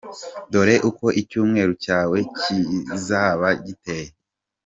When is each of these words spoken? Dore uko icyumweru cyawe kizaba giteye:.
Dore 0.51 0.75
uko 0.89 1.05
icyumweru 1.21 1.71
cyawe 1.83 2.17
kizaba 2.39 3.47
giteye:. 3.65 4.09